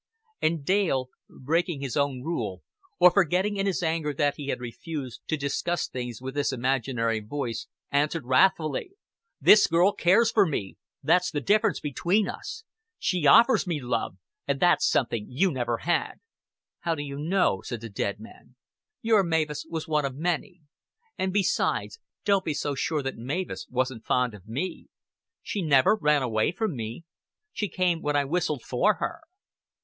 And 0.41 0.65
Dale, 0.65 1.09
breaking 1.29 1.81
his 1.81 1.95
own 1.95 2.23
rule, 2.23 2.63
or 2.99 3.11
forgetting 3.11 3.57
in 3.57 3.67
his 3.67 3.83
anger 3.83 4.15
that 4.15 4.33
he 4.35 4.47
had 4.47 4.59
refused 4.59 5.21
to 5.27 5.37
discuss 5.37 5.87
things 5.87 6.19
with 6.19 6.33
this 6.33 6.51
imaginary 6.51 7.19
voice, 7.19 7.67
answered 7.91 8.25
wrathfully. 8.25 8.93
"This 9.39 9.67
girl 9.67 9.91
cares 9.91 10.31
for 10.31 10.47
me 10.47 10.77
that's 11.03 11.29
the 11.29 11.39
difference 11.39 11.79
between 11.79 12.27
us. 12.27 12.63
She 12.97 13.27
offers 13.27 13.67
me 13.67 13.79
love. 13.79 14.17
And 14.47 14.59
that's 14.59 14.89
something 14.89 15.27
you 15.29 15.51
never 15.51 15.77
had." 15.77 16.15
"How 16.79 16.95
do 16.95 17.03
you 17.03 17.19
know?" 17.19 17.61
said 17.61 17.81
the 17.81 17.87
dead 17.87 18.19
man. 18.19 18.55
"Your 19.03 19.21
Mavis 19.23 19.67
was 19.69 19.87
one 19.87 20.03
of 20.03 20.15
many. 20.15 20.61
And, 21.15 21.31
besides, 21.31 21.99
don't 22.25 22.43
be 22.43 22.55
so 22.55 22.73
sure 22.73 23.03
that 23.03 23.17
Mavis 23.17 23.67
wasn't 23.69 24.03
fond 24.05 24.33
of 24.33 24.47
me. 24.47 24.87
She 25.43 25.61
never 25.61 25.95
ran 25.95 26.23
away 26.23 26.51
from 26.53 26.75
me. 26.75 27.03
She 27.53 27.69
came 27.69 28.01
when 28.01 28.15
I 28.15 28.25
whistled 28.25 28.63
for 28.63 28.95
her." 28.95 29.21